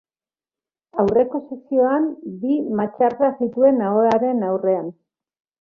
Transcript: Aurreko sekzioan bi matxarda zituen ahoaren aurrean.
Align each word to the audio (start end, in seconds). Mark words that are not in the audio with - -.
Aurreko 1.03 1.41
sekzioan 1.49 2.09
bi 2.45 2.57
matxarda 2.81 3.31
zituen 3.45 3.81
ahoaren 3.91 4.45
aurrean. 4.53 4.95